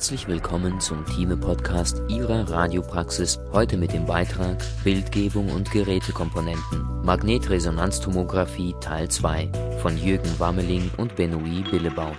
Herzlich 0.00 0.28
willkommen 0.28 0.80
zum 0.80 1.04
Thieme-Podcast 1.04 2.00
Ihrer 2.08 2.48
Radiopraxis. 2.48 3.38
Heute 3.52 3.76
mit 3.76 3.92
dem 3.92 4.06
Beitrag 4.06 4.56
Bildgebung 4.82 5.50
und 5.50 5.70
Gerätekomponenten. 5.70 7.04
Magnetresonanztomographie 7.04 8.74
Teil 8.80 9.10
2 9.10 9.50
von 9.82 9.98
Jürgen 9.98 10.38
Wammeling 10.38 10.90
und 10.96 11.16
Benoit 11.16 11.70
Billebau. 11.70 12.12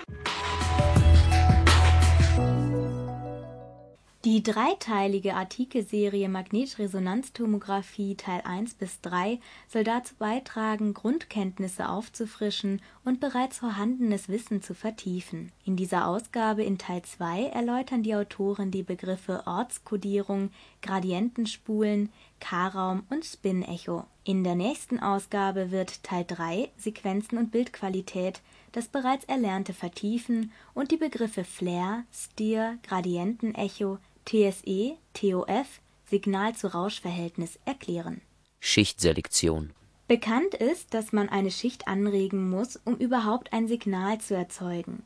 Die 4.24 4.44
dreiteilige 4.44 5.34
Artikelserie 5.34 6.30
Magnetresonanztomographie 6.30 8.14
Teil 8.14 8.42
1 8.44 8.76
bis 8.76 9.02
3 9.02 9.40
soll 9.68 9.84
dazu 9.84 10.14
beitragen, 10.14 10.94
Grundkenntnisse 10.94 11.90
aufzufrischen 11.90 12.84
und 13.04 13.20
bereits 13.20 13.58
vorhandenes 13.58 14.30
Wissen 14.30 14.62
zu 14.62 14.76
vertiefen. 14.76 15.52
In 15.66 15.76
dieser 15.76 16.06
Ausgabe 16.06 16.64
in 16.64 16.78
Teil 16.78 17.02
2 17.02 17.46
erläutern 17.48 18.04
die 18.04 18.14
Autoren 18.14 18.70
die 18.70 18.84
Begriffe 18.84 19.42
Ortskodierung, 19.48 20.52
Gradientenspulen, 20.84 22.10
K-Raum 22.40 23.02
und 23.10 23.26
Spin-Echo. 23.26 24.06
In 24.24 24.44
der 24.44 24.54
nächsten 24.54 25.00
Ausgabe 25.00 25.72
wird 25.72 26.04
Teil 26.04 26.26
3 26.28 26.70
Sequenzen 26.78 27.40
und 27.40 27.52
Bildqualität 27.52 28.42
das 28.72 28.88
bereits 28.88 29.26
Erlernte 29.26 29.74
vertiefen 29.74 30.52
und 30.76 30.92
die 30.92 30.98
Begriffe 30.98 31.44
Flare, 31.44 32.04
Steer, 32.14 32.78
Gradientenecho, 32.84 33.98
TSE, 34.26 34.98
TOF, 35.14 35.82
Signal-zu-Rausch-Verhältnis 36.10 37.60
erklären. 37.66 38.22
Schichtselektion 38.60 39.72
Bekannt 40.08 40.56
ist, 40.56 40.94
dass 40.94 41.14
man 41.14 41.30
eine 41.30 41.52
Schicht 41.52 41.88
anregen 41.88 42.50
muss, 42.50 42.80
um 42.84 42.98
überhaupt 42.98 43.54
ein 43.54 43.68
Signal 43.68 44.20
zu 44.20 44.36
erzeugen. 44.36 45.04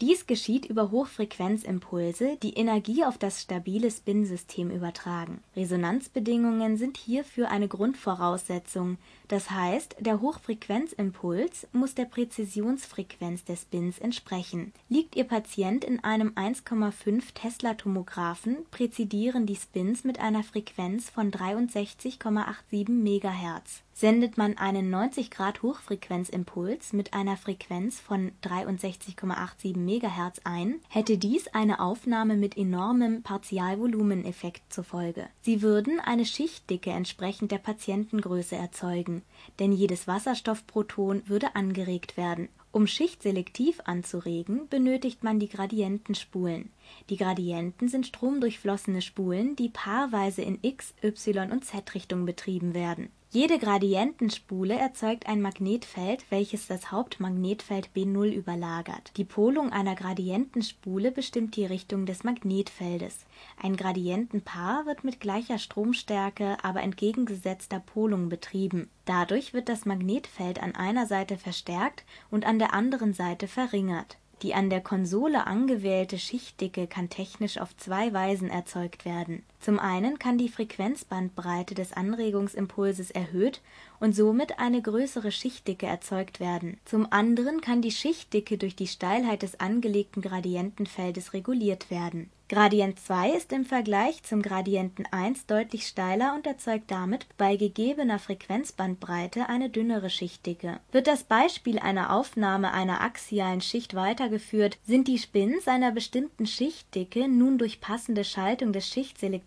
Dies 0.00 0.28
geschieht 0.28 0.64
über 0.66 0.92
Hochfrequenzimpulse, 0.92 2.36
die 2.40 2.54
Energie 2.54 3.04
auf 3.04 3.18
das 3.18 3.42
stabile 3.42 3.90
Spin-System 3.90 4.70
übertragen. 4.70 5.42
Resonanzbedingungen 5.56 6.76
sind 6.76 6.96
hierfür 6.96 7.50
eine 7.50 7.66
Grundvoraussetzung, 7.66 8.98
das 9.26 9.50
heißt, 9.50 9.96
der 9.98 10.20
Hochfrequenzimpuls 10.20 11.66
muss 11.72 11.96
der 11.96 12.04
Präzisionsfrequenz 12.04 13.44
des 13.44 13.62
Spins 13.62 13.98
entsprechen. 13.98 14.72
Liegt 14.88 15.16
Ihr 15.16 15.24
Patient 15.24 15.84
in 15.84 16.02
einem 16.04 16.30
1,5 16.30 17.34
Tesla-Tomographen, 17.34 18.58
präzidieren 18.70 19.46
die 19.46 19.56
Spins 19.56 20.04
mit 20.04 20.20
einer 20.20 20.44
Frequenz 20.44 21.10
von 21.10 21.32
63,87 21.32 22.88
MHz. 22.88 23.82
Sendet 23.98 24.38
man 24.38 24.56
einen 24.56 24.90
90 24.90 25.28
Grad 25.28 25.60
Hochfrequenzimpuls 25.60 26.92
mit 26.92 27.14
einer 27.14 27.36
Frequenz 27.36 27.98
von 27.98 28.30
63,87 28.44 29.76
MHz 29.76 30.40
ein, 30.44 30.76
hätte 30.88 31.18
dies 31.18 31.48
eine 31.48 31.80
Aufnahme 31.80 32.36
mit 32.36 32.56
enormem 32.56 33.24
Partialvolumeneffekt 33.24 34.72
zur 34.72 34.84
Folge. 34.84 35.26
Sie 35.40 35.62
würden 35.62 35.98
eine 35.98 36.26
Schichtdicke 36.26 36.90
entsprechend 36.90 37.50
der 37.50 37.58
Patientengröße 37.58 38.54
erzeugen, 38.54 39.22
denn 39.58 39.72
jedes 39.72 40.06
Wasserstoffproton 40.06 41.24
würde 41.26 41.56
angeregt 41.56 42.16
werden. 42.16 42.50
Um 42.70 42.86
schichtselektiv 42.86 43.80
anzuregen, 43.84 44.68
benötigt 44.68 45.24
man 45.24 45.40
die 45.40 45.48
Gradientenspulen. 45.48 46.70
Die 47.10 47.16
Gradienten 47.16 47.88
sind 47.88 48.06
stromdurchflossene 48.06 49.02
Spulen, 49.02 49.56
die 49.56 49.70
paarweise 49.70 50.42
in 50.42 50.60
x, 50.62 50.94
y 51.02 51.50
und 51.50 51.64
z-Richtung 51.64 52.26
betrieben 52.26 52.74
werden 52.74 53.10
jede 53.30 53.58
Gradientenspule 53.58 54.78
erzeugt 54.78 55.26
ein 55.26 55.42
Magnetfeld, 55.42 56.24
welches 56.30 56.66
das 56.66 56.90
Hauptmagnetfeld 56.90 57.90
B0 57.94 58.32
überlagert. 58.32 59.12
Die 59.18 59.24
Polung 59.24 59.70
einer 59.70 59.94
Gradientenspule 59.94 61.12
bestimmt 61.12 61.54
die 61.56 61.66
Richtung 61.66 62.06
des 62.06 62.24
Magnetfeldes. 62.24 63.26
Ein 63.62 63.76
Gradientenpaar 63.76 64.86
wird 64.86 65.04
mit 65.04 65.20
gleicher 65.20 65.58
Stromstärke, 65.58 66.56
aber 66.62 66.80
entgegengesetzter 66.80 67.80
Polung 67.80 68.30
betrieben. 68.30 68.88
Dadurch 69.04 69.52
wird 69.52 69.68
das 69.68 69.84
Magnetfeld 69.84 70.62
an 70.62 70.74
einer 70.74 71.06
Seite 71.06 71.36
verstärkt 71.36 72.04
und 72.30 72.46
an 72.46 72.58
der 72.58 72.72
anderen 72.72 73.12
Seite 73.12 73.46
verringert 73.46 74.16
die 74.42 74.54
an 74.54 74.70
der 74.70 74.80
Konsole 74.80 75.46
angewählte 75.46 76.18
Schichtdicke 76.18 76.86
kann 76.86 77.08
technisch 77.08 77.58
auf 77.58 77.76
zwei 77.76 78.12
Weisen 78.12 78.50
erzeugt 78.50 79.04
werden. 79.04 79.42
Zum 79.60 79.78
einen 79.78 80.18
kann 80.18 80.38
die 80.38 80.48
Frequenzbandbreite 80.48 81.74
des 81.74 81.92
Anregungsimpulses 81.92 83.10
erhöht 83.10 83.60
und 84.00 84.14
somit 84.14 84.58
eine 84.58 84.80
größere 84.80 85.32
Schichtdicke 85.32 85.86
erzeugt 85.86 86.40
werden. 86.40 86.78
Zum 86.84 87.10
anderen 87.10 87.60
kann 87.60 87.82
die 87.82 87.90
Schichtdicke 87.90 88.56
durch 88.56 88.76
die 88.76 88.86
Steilheit 88.86 89.42
des 89.42 89.58
angelegten 89.60 90.22
Gradientenfeldes 90.22 91.32
reguliert 91.32 91.90
werden 91.90 92.30
Gradient 92.50 92.98
2 92.98 93.32
ist 93.32 93.52
im 93.52 93.66
Vergleich 93.66 94.22
zum 94.22 94.40
Gradienten 94.40 95.04
1 95.10 95.44
deutlich 95.44 95.86
steiler 95.86 96.34
und 96.34 96.46
erzeugt 96.46 96.90
damit 96.90 97.26
bei 97.36 97.56
gegebener 97.56 98.18
Frequenzbandbreite 98.18 99.50
eine 99.50 99.68
dünnere 99.68 100.08
Schichtdicke. 100.08 100.80
Wird 100.90 101.08
das 101.08 101.24
Beispiel 101.24 101.78
einer 101.78 102.10
Aufnahme 102.10 102.72
einer 102.72 103.02
axialen 103.02 103.60
Schicht 103.60 103.94
weitergeführt, 103.94 104.78
sind 104.86 105.08
die 105.08 105.18
Spins 105.18 105.68
einer 105.68 105.92
bestimmten 105.92 106.46
Schichtdicke 106.46 107.28
nun 107.28 107.58
durch 107.58 107.82
passende 107.82 108.24
Schaltung 108.24 108.72
des 108.72 108.88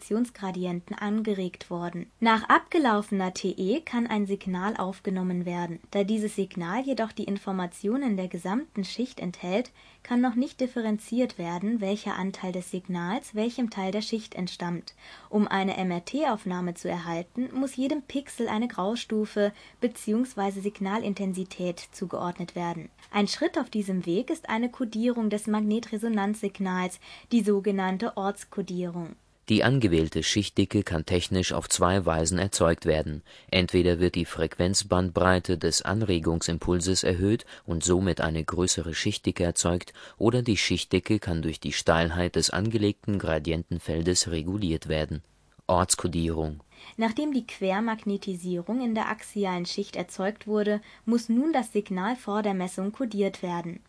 Schichtselektionsgradienten 0.01 0.97
angeregt 0.97 1.69
worden. 1.69 2.11
Nach 2.19 2.49
abgelaufener 2.49 3.33
TE 3.33 3.81
kann 3.81 4.07
ein 4.07 4.25
Signal 4.25 4.75
aufgenommen 4.77 5.45
werden. 5.45 5.79
Da 5.91 6.03
dieses 6.03 6.35
Signal 6.35 6.83
jedoch 6.83 7.11
die 7.11 7.25
Informationen 7.25 8.17
der 8.17 8.27
gesamten 8.27 8.83
Schicht 8.83 9.19
enthält, 9.19 9.71
kann 10.03 10.19
noch 10.19 10.33
nicht 10.33 10.59
differenziert 10.59 11.37
werden, 11.37 11.79
welcher 11.79 12.15
Anteil 12.15 12.51
des 12.51 12.71
Signals 12.71 13.35
welchem 13.35 13.69
Teil 13.69 13.91
der 13.91 14.01
Schicht 14.01 14.33
entstammt. 14.33 14.95
Um 15.29 15.47
eine 15.47 15.83
MRT-Aufnahme 15.83 16.73
zu 16.73 16.89
erhalten, 16.89 17.49
muss 17.53 17.75
jedem 17.75 18.01
Pixel 18.01 18.47
eine 18.47 18.67
Graustufe 18.67 19.53
bzw. 19.79 20.61
Signalintensität 20.61 21.79
zugeordnet 21.91 22.55
werden. 22.55 22.89
Ein 23.11 23.27
Schritt 23.27 23.59
auf 23.59 23.69
diesem 23.69 24.05
Weg 24.07 24.31
ist 24.31 24.49
eine 24.49 24.69
Kodierung 24.69 25.29
des 25.29 25.45
Magnetresonanzsignals, 25.45 26.99
die 27.31 27.43
sogenannte 27.43 28.17
Ortskodierung 28.17 29.15
die 29.51 29.65
angewählte 29.65 30.23
Schichtdicke 30.23 30.81
kann 30.81 31.05
technisch 31.05 31.51
auf 31.51 31.67
zwei 31.67 32.05
Weisen 32.05 32.39
erzeugt 32.39 32.85
werden: 32.85 33.21
Entweder 33.49 33.99
wird 33.99 34.15
die 34.15 34.23
Frequenzbandbreite 34.23 35.57
des 35.57 35.81
Anregungsimpulses 35.81 37.03
erhöht 37.03 37.45
und 37.65 37.83
somit 37.83 38.21
eine 38.21 38.45
größere 38.45 38.93
Schichtdicke 38.93 39.43
erzeugt, 39.43 39.91
oder 40.17 40.41
die 40.41 40.55
Schichtdicke 40.55 41.19
kann 41.19 41.41
durch 41.41 41.59
die 41.59 41.73
Steilheit 41.73 42.37
des 42.37 42.49
angelegten 42.49 43.19
Gradientenfeldes 43.19 44.31
reguliert 44.31 44.87
werden. 44.87 45.21
Ortskodierung. 45.67 46.61
Nachdem 46.95 47.33
die 47.33 47.45
Quermagnetisierung 47.45 48.81
in 48.81 48.95
der 48.95 49.09
axialen 49.09 49.65
Schicht 49.65 49.97
erzeugt 49.97 50.47
wurde, 50.47 50.79
muss 51.03 51.27
nun 51.27 51.51
das 51.51 51.73
Signal 51.73 52.15
vor 52.15 52.41
der 52.41 52.53
Messung 52.53 52.93
kodiert 52.93 53.43
werden 53.43 53.81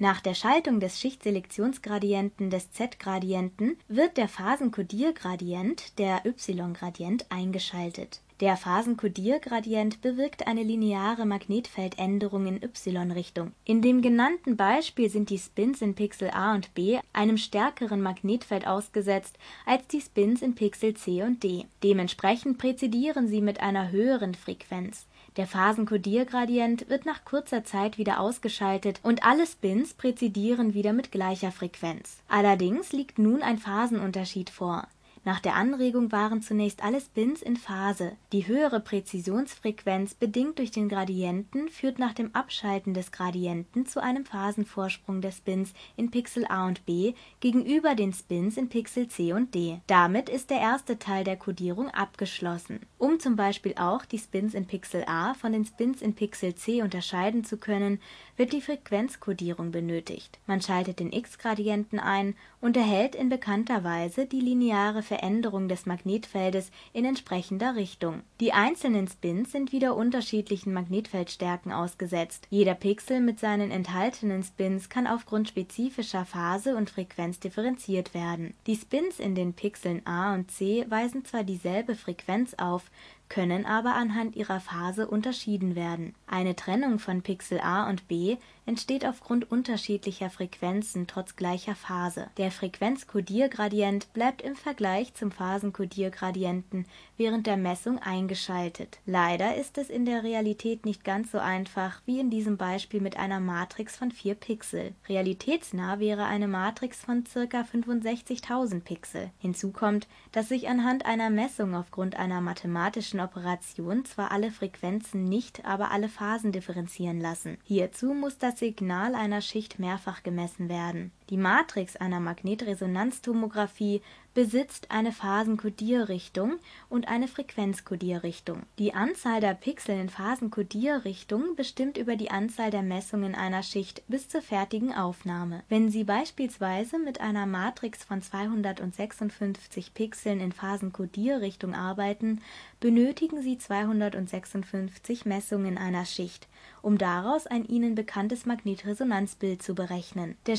nach 0.00 0.20
der 0.20 0.34
Schaltung 0.34 0.80
des 0.80 0.98
Schichtselektionsgradienten 0.98 2.48
des 2.48 2.72
Z-Gradienten 2.72 3.76
wird 3.86 4.16
der 4.16 4.28
Phasenkodiergradient, 4.28 5.98
der 5.98 6.22
y-Gradient, 6.24 7.26
eingeschaltet. 7.28 8.20
Der 8.40 8.56
Phasenkodiergradient 8.56 10.00
bewirkt 10.00 10.46
eine 10.46 10.62
lineare 10.62 11.26
Magnetfeldänderung 11.26 12.46
in 12.46 12.62
y-Richtung. 12.62 13.52
In 13.66 13.82
dem 13.82 14.00
genannten 14.00 14.56
Beispiel 14.56 15.10
sind 15.10 15.28
die 15.28 15.38
Spins 15.38 15.82
in 15.82 15.94
Pixel 15.94 16.30
A 16.30 16.54
und 16.54 16.72
B 16.72 16.98
einem 17.12 17.36
stärkeren 17.36 18.00
Magnetfeld 18.00 18.66
ausgesetzt 18.66 19.36
als 19.66 19.86
die 19.88 20.00
Spins 20.00 20.40
in 20.40 20.54
Pixel 20.54 20.94
C 20.94 21.22
und 21.22 21.42
D. 21.42 21.66
Dementsprechend 21.82 22.56
präzidieren 22.56 23.28
sie 23.28 23.42
mit 23.42 23.60
einer 23.60 23.90
höheren 23.90 24.34
Frequenz 24.34 25.04
der 25.36 25.46
Phasenkodiergradient 25.46 26.88
wird 26.88 27.06
nach 27.06 27.24
kurzer 27.24 27.64
Zeit 27.64 27.98
wieder 27.98 28.20
ausgeschaltet 28.20 29.00
und 29.02 29.24
alle 29.24 29.46
Spins 29.46 29.94
präzidieren 29.94 30.74
wieder 30.74 30.92
mit 30.92 31.12
gleicher 31.12 31.52
Frequenz. 31.52 32.18
Allerdings 32.28 32.92
liegt 32.92 33.18
nun 33.18 33.42
ein 33.42 33.58
Phasenunterschied 33.58 34.50
vor 34.50 34.88
nach 35.22 35.40
der 35.40 35.54
Anregung 35.54 36.12
waren 36.12 36.40
zunächst 36.40 36.82
alle 36.82 37.00
Spins 37.00 37.42
in 37.42 37.56
Phase. 37.56 38.12
Die 38.32 38.46
höhere 38.46 38.80
Präzisionsfrequenz, 38.80 40.14
bedingt 40.14 40.58
durch 40.58 40.70
den 40.70 40.88
Gradienten, 40.88 41.68
führt 41.68 41.98
nach 41.98 42.14
dem 42.14 42.34
Abschalten 42.34 42.94
des 42.94 43.12
Gradienten 43.12 43.84
zu 43.86 44.02
einem 44.02 44.24
Phasenvorsprung 44.24 45.20
der 45.20 45.32
Spins 45.32 45.74
in 45.96 46.10
Pixel 46.10 46.46
A 46.48 46.66
und 46.66 46.86
B 46.86 47.12
gegenüber 47.40 47.94
den 47.94 48.14
Spins 48.14 48.56
in 48.56 48.70
Pixel 48.70 49.08
C 49.08 49.34
und 49.34 49.54
D. 49.54 49.80
Damit 49.86 50.30
ist 50.30 50.48
der 50.48 50.60
erste 50.60 50.98
Teil 50.98 51.24
der 51.24 51.36
Kodierung 51.36 51.90
abgeschlossen. 51.90 52.80
Um 52.96 53.20
zum 53.20 53.36
Beispiel 53.36 53.74
auch 53.76 54.06
die 54.06 54.18
Spins 54.18 54.54
in 54.54 54.66
Pixel 54.66 55.04
A 55.06 55.34
von 55.34 55.52
den 55.52 55.66
Spins 55.66 56.00
in 56.00 56.14
Pixel 56.14 56.54
C 56.54 56.80
unterscheiden 56.82 57.44
zu 57.44 57.58
können, 57.58 58.00
wird 58.36 58.54
die 58.54 58.62
Frequenzkodierung 58.62 59.70
benötigt. 59.70 60.38
Man 60.46 60.62
schaltet 60.62 60.98
den 60.98 61.12
X-Gradienten 61.12 61.98
ein 61.98 62.34
und 62.60 62.76
erhält 62.76 63.14
in 63.14 63.28
bekannter 63.28 63.84
Weise 63.84 64.26
die 64.26 64.40
lineare 64.40 65.02
Veränderung 65.02 65.68
des 65.68 65.86
Magnetfeldes 65.86 66.70
in 66.92 67.04
entsprechender 67.04 67.74
Richtung. 67.74 68.22
Die 68.40 68.52
einzelnen 68.52 69.08
Spins 69.08 69.52
sind 69.52 69.72
wieder 69.72 69.96
unterschiedlichen 69.96 70.72
Magnetfeldstärken 70.72 71.72
ausgesetzt. 71.72 72.46
Jeder 72.50 72.74
Pixel 72.74 73.20
mit 73.20 73.40
seinen 73.40 73.70
enthaltenen 73.70 74.42
Spins 74.42 74.88
kann 74.88 75.06
aufgrund 75.06 75.48
spezifischer 75.48 76.24
Phase 76.24 76.76
und 76.76 76.90
Frequenz 76.90 77.40
differenziert 77.40 78.14
werden. 78.14 78.54
Die 78.66 78.76
Spins 78.76 79.18
in 79.18 79.34
den 79.34 79.54
Pixeln 79.54 80.06
A 80.06 80.34
und 80.34 80.50
C 80.50 80.84
weisen 80.88 81.24
zwar 81.24 81.44
dieselbe 81.44 81.94
Frequenz 81.94 82.54
auf 82.54 82.90
können 83.30 83.64
aber 83.64 83.94
anhand 83.94 84.36
ihrer 84.36 84.60
Phase 84.60 85.06
unterschieden 85.06 85.76
werden. 85.76 86.14
Eine 86.26 86.56
Trennung 86.56 86.98
von 86.98 87.22
Pixel 87.22 87.60
A 87.60 87.88
und 87.88 88.08
B 88.08 88.36
entsteht 88.70 89.04
aufgrund 89.04 89.50
unterschiedlicher 89.50 90.30
Frequenzen 90.30 91.08
trotz 91.08 91.34
gleicher 91.34 91.74
Phase. 91.74 92.28
Der 92.36 92.52
Frequenzkodiergradient 92.52 94.12
bleibt 94.12 94.42
im 94.42 94.54
Vergleich 94.54 95.12
zum 95.14 95.32
Phasenkodiergradienten 95.32 96.86
während 97.16 97.48
der 97.48 97.56
Messung 97.56 97.98
eingeschaltet. 97.98 99.00
Leider 99.06 99.56
ist 99.56 99.76
es 99.76 99.90
in 99.90 100.04
der 100.04 100.22
Realität 100.22 100.84
nicht 100.84 101.02
ganz 101.02 101.32
so 101.32 101.38
einfach 101.38 102.00
wie 102.06 102.20
in 102.20 102.30
diesem 102.30 102.58
Beispiel 102.58 103.00
mit 103.00 103.16
einer 103.16 103.40
Matrix 103.40 103.96
von 103.96 104.12
4 104.12 104.36
Pixel. 104.36 104.94
Realitätsnah 105.08 105.98
wäre 105.98 106.26
eine 106.26 106.46
Matrix 106.46 107.04
von 107.04 107.24
ca. 107.24 107.62
65.000 107.62 108.82
Pixel. 108.82 109.30
Hinzu 109.40 109.72
kommt, 109.72 110.06
dass 110.30 110.48
sich 110.48 110.68
anhand 110.68 111.06
einer 111.06 111.30
Messung 111.30 111.74
aufgrund 111.74 112.14
einer 112.14 112.40
mathematischen 112.40 113.18
Operation 113.18 114.04
zwar 114.04 114.30
alle 114.30 114.52
Frequenzen 114.52 115.24
nicht, 115.24 115.64
aber 115.64 115.90
alle 115.90 116.08
Phasen 116.08 116.52
differenzieren 116.52 117.20
lassen. 117.20 117.58
Hierzu 117.64 118.14
muss 118.14 118.38
das 118.38 118.59
Signal 118.60 119.14
einer 119.14 119.40
Schicht 119.40 119.78
mehrfach 119.78 120.22
gemessen 120.22 120.68
werden. 120.68 121.12
Die 121.30 121.36
Matrix 121.36 121.94
einer 121.96 122.18
Magnetresonanztomographie 122.18 124.02
besitzt 124.34 124.90
eine 124.90 125.12
Phasenkodierrichtung 125.12 126.58
und 126.88 127.08
eine 127.08 127.26
Frequenzkodierrichtung. 127.26 128.62
Die 128.78 128.94
Anzahl 128.94 129.40
der 129.40 129.54
Pixel 129.54 129.98
in 129.98 130.08
Phasenkodierrichtung 130.08 131.56
bestimmt 131.56 131.98
über 131.98 132.16
die 132.16 132.30
Anzahl 132.30 132.70
der 132.70 132.82
Messungen 132.82 133.34
einer 133.34 133.62
Schicht 133.62 134.02
bis 134.08 134.28
zur 134.28 134.42
fertigen 134.42 134.94
Aufnahme. 134.94 135.62
Wenn 135.68 135.90
Sie 135.90 136.04
beispielsweise 136.04 136.98
mit 136.98 137.20
einer 137.20 137.46
Matrix 137.46 138.04
von 138.04 138.22
256 138.22 139.94
Pixeln 139.94 140.40
in 140.40 140.52
Phasenkodierrichtung 140.52 141.74
arbeiten, 141.74 142.40
benötigen 142.78 143.42
Sie 143.42 143.58
256 143.58 145.26
Messungen 145.26 145.76
einer 145.76 146.04
Schicht, 146.04 146.46
um 146.82 146.98
daraus 146.98 147.46
ein 147.46 147.64
Ihnen 147.64 147.96
bekanntes 147.96 148.46
Magnetresonanzbild 148.46 149.62
zu 149.62 149.74
berechnen. 149.74 150.36
Der 150.46 150.56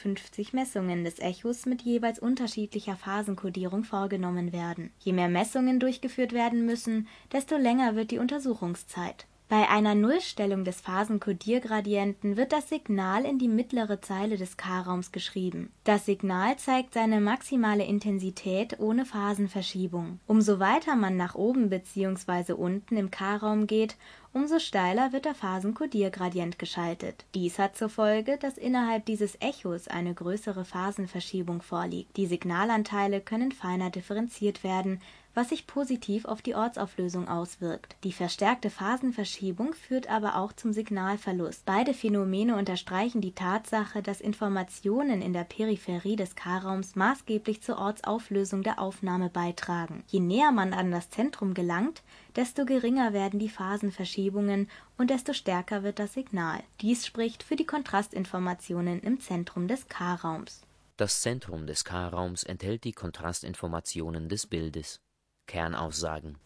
Messungen 0.53 1.03
des 1.03 1.19
Echos 1.19 1.65
mit 1.65 1.81
jeweils 1.81 2.19
unterschiedlicher 2.19 2.95
Phasenkodierung 2.95 3.83
vorgenommen 3.83 4.51
werden. 4.51 4.91
Je 4.99 5.13
mehr 5.13 5.29
Messungen 5.29 5.79
durchgeführt 5.79 6.33
werden 6.33 6.65
müssen, 6.65 7.07
desto 7.31 7.57
länger 7.57 7.95
wird 7.95 8.11
die 8.11 8.19
Untersuchungszeit 8.19 9.25
bei 9.53 9.69
einer 9.69 9.93
Nullstellung 9.93 10.65
des 10.65 10.81
Phasenkodiergradienten 10.81 12.37
wird 12.37 12.51
das 12.51 12.69
Signal 12.69 13.23
in 13.23 13.37
die 13.37 13.47
mittlere 13.47 14.01
Zeile 14.01 14.35
des 14.35 14.57
K-Raums 14.57 15.11
geschrieben. 15.11 15.71
Das 15.83 16.07
Signal 16.07 16.57
zeigt 16.57 16.95
seine 16.95 17.21
maximale 17.21 17.85
Intensität 17.85 18.79
ohne 18.79 19.05
Phasenverschiebung. 19.05 20.19
Umso 20.25 20.59
weiter 20.59 20.95
man 20.95 21.17
nach 21.17 21.35
oben 21.35 21.69
bzw. 21.69 22.53
unten 22.53 22.97
im 22.97 23.11
K-Raum 23.11 23.67
geht, 23.67 23.95
umso 24.33 24.57
steiler 24.57 25.13
wird 25.13 25.25
der 25.25 25.35
Phasenkodiergradient 25.35 26.57
geschaltet. 26.57 27.23
Dies 27.35 27.59
hat 27.59 27.77
zur 27.77 27.89
Folge, 27.89 28.39
dass 28.39 28.57
innerhalb 28.57 29.05
dieses 29.05 29.39
Echos 29.39 29.87
eine 29.87 30.15
größere 30.15 30.65
Phasenverschiebung 30.65 31.61
vorliegt. 31.61 32.17
Die 32.17 32.25
Signalanteile 32.25 33.21
können 33.21 33.51
feiner 33.51 33.91
differenziert 33.91 34.63
werden 34.63 34.99
was 35.33 35.49
sich 35.49 35.67
positiv 35.67 36.25
auf 36.25 36.41
die 36.41 36.55
Ortsauflösung 36.55 37.27
auswirkt. 37.27 37.95
Die 38.03 38.11
verstärkte 38.11 38.69
Phasenverschiebung 38.69 39.73
führt 39.73 40.09
aber 40.09 40.37
auch 40.37 40.53
zum 40.53 40.73
Signalverlust. 40.73 41.65
Beide 41.65 41.93
Phänomene 41.93 42.55
unterstreichen 42.55 43.21
die 43.21 43.33
Tatsache, 43.33 44.01
dass 44.01 44.21
Informationen 44.21 45.21
in 45.21 45.33
der 45.33 45.43
Peripherie 45.43 46.15
des 46.15 46.35
K-Raums 46.35 46.95
maßgeblich 46.95 47.61
zur 47.61 47.77
Ortsauflösung 47.77 48.63
der 48.63 48.79
Aufnahme 48.79 49.29
beitragen. 49.29 50.03
Je 50.07 50.19
näher 50.19 50.51
man 50.51 50.73
an 50.73 50.91
das 50.91 51.09
Zentrum 51.09 51.53
gelangt, 51.53 52.03
desto 52.35 52.65
geringer 52.65 53.13
werden 53.13 53.39
die 53.39 53.49
Phasenverschiebungen 53.49 54.69
und 54.97 55.09
desto 55.09 55.33
stärker 55.33 55.83
wird 55.83 55.99
das 55.99 56.13
Signal. 56.13 56.61
Dies 56.81 57.05
spricht 57.05 57.43
für 57.43 57.55
die 57.55 57.65
Kontrastinformationen 57.65 59.01
im 59.01 59.19
Zentrum 59.19 59.67
des 59.67 59.87
K-Raums. 59.87 60.61
Das 60.97 61.21
Zentrum 61.21 61.65
des 61.65 61.85
K-Raums 61.85 62.43
enthält 62.43 62.83
die 62.83 62.91
Kontrastinformationen 62.91 64.29
des 64.29 64.45
Bildes. 64.45 64.99
Kernaussagen 65.47 66.37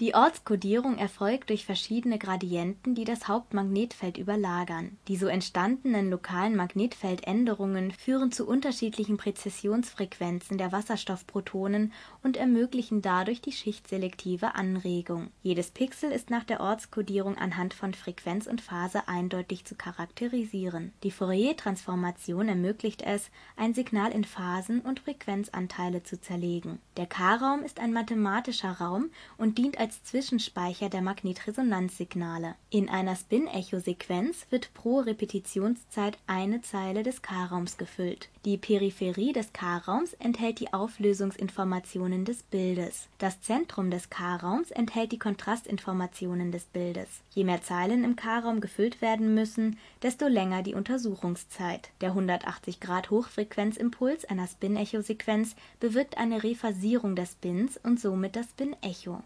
die 0.00 0.14
Ortskodierung 0.14 0.98
erfolgt 0.98 1.50
durch 1.50 1.66
verschiedene 1.66 2.18
Gradienten, 2.18 2.94
die 2.94 3.04
das 3.04 3.28
Hauptmagnetfeld 3.28 4.16
überlagern. 4.18 4.96
Die 5.06 5.16
so 5.16 5.26
entstandenen 5.26 6.10
lokalen 6.10 6.56
Magnetfeldänderungen 6.56 7.92
führen 7.92 8.32
zu 8.32 8.46
unterschiedlichen 8.46 9.16
Präzessionsfrequenzen 9.16 10.58
der 10.58 10.72
Wasserstoffprotonen 10.72 11.92
und 12.22 12.36
ermöglichen 12.36 13.02
dadurch 13.02 13.42
die 13.42 13.52
schichtselektive 13.52 14.54
Anregung. 14.54 15.30
Jedes 15.42 15.70
Pixel 15.70 16.10
ist 16.10 16.30
nach 16.30 16.44
der 16.44 16.60
Ortskodierung 16.60 17.36
anhand 17.36 17.74
von 17.74 17.94
Frequenz 17.94 18.46
und 18.46 18.60
Phase 18.60 19.06
eindeutig 19.08 19.64
zu 19.66 19.74
charakterisieren. 19.74 20.92
Die 21.02 21.10
Fourier-Transformation 21.10 22.48
ermöglicht 22.48 23.02
es, 23.02 23.30
ein 23.56 23.74
Signal 23.74 24.10
in 24.12 24.24
Phasen 24.24 24.80
und 24.80 25.00
Frequenzanteile 25.00 26.02
zu 26.02 26.20
zerlegen. 26.20 26.80
Der 26.96 27.06
K-Raum 27.06 27.62
ist 27.62 27.78
ein 27.78 27.92
mathematischer 27.92 28.72
Raum 28.72 29.10
und 29.36 29.58
dient 29.58 29.78
als 29.82 30.02
Zwischenspeicher 30.04 30.88
der 30.88 31.02
Magnetresonanzsignale. 31.02 32.54
In 32.70 32.88
einer 32.88 33.16
Spin-Echo-Sequenz 33.16 34.46
wird 34.50 34.72
pro 34.74 35.00
Repetitionszeit 35.00 36.18
eine 36.28 36.62
Zeile 36.62 37.02
des 37.02 37.20
K-Raums 37.20 37.78
gefüllt. 37.78 38.28
Die 38.44 38.58
Peripherie 38.58 39.32
des 39.32 39.52
K-Raums 39.52 40.12
enthält 40.20 40.60
die 40.60 40.72
Auflösungsinformationen 40.72 42.24
des 42.24 42.44
Bildes. 42.44 43.08
Das 43.18 43.40
Zentrum 43.40 43.90
des 43.90 44.08
K-Raums 44.08 44.70
enthält 44.70 45.10
die 45.10 45.18
Kontrastinformationen 45.18 46.52
des 46.52 46.66
Bildes. 46.66 47.08
Je 47.34 47.42
mehr 47.42 47.64
Zeilen 47.64 48.04
im 48.04 48.14
K-Raum 48.14 48.60
gefüllt 48.60 49.02
werden 49.02 49.34
müssen, 49.34 49.80
desto 50.00 50.28
länger 50.28 50.62
die 50.62 50.74
Untersuchungszeit. 50.74 51.90
Der 52.00 52.14
180-Grad-Hochfrequenzimpuls 52.14 54.26
einer 54.26 54.46
Spin-Echo-Sequenz 54.46 55.56
bewirkt 55.80 56.18
eine 56.18 56.44
Rephasierung 56.44 57.16
des 57.16 57.32
Spins 57.32 57.80
und 57.82 57.98
somit 57.98 58.36
das 58.36 58.46
Spin-Echo. 58.50 59.24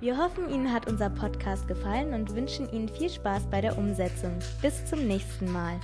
Wir 0.00 0.16
hoffen, 0.16 0.48
Ihnen 0.48 0.72
hat 0.72 0.86
unser 0.86 1.10
Podcast 1.10 1.66
gefallen 1.66 2.14
und 2.14 2.32
wünschen 2.36 2.70
Ihnen 2.70 2.88
viel 2.88 3.10
Spaß 3.10 3.46
bei 3.50 3.60
der 3.60 3.76
Umsetzung. 3.76 4.38
Bis 4.62 4.86
zum 4.86 5.04
nächsten 5.08 5.50
Mal. 5.50 5.80